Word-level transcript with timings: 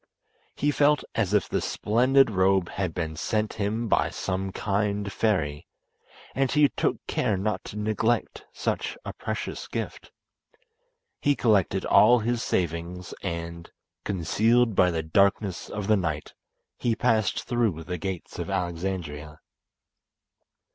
He 0.55 0.71
felt 0.71 1.03
as 1.13 1.31
if 1.31 1.47
the 1.47 1.61
splendid 1.61 2.31
robe 2.31 2.69
had 2.69 2.91
been 2.91 3.15
sent 3.15 3.53
him 3.61 3.87
by 3.87 4.09
some 4.09 4.51
kind 4.51 5.13
fairy, 5.13 5.67
and 6.33 6.51
he 6.51 6.69
took 6.69 6.97
care 7.05 7.37
not 7.37 7.63
to 7.65 7.77
neglect 7.77 8.47
such 8.51 8.97
a 9.05 9.13
precious 9.13 9.67
gift. 9.67 10.11
He 11.21 11.35
collected 11.35 11.85
all 11.85 12.17
his 12.17 12.41
savings, 12.41 13.13
and, 13.21 13.69
concealed 14.03 14.75
by 14.75 14.89
the 14.89 15.03
darkness 15.03 15.69
of 15.69 15.85
the 15.85 15.97
night, 15.97 16.33
he 16.79 16.95
passed 16.95 17.43
through 17.43 17.83
the 17.83 17.99
gates 17.99 18.39
of 18.39 18.49
Alexandria. 18.49 19.39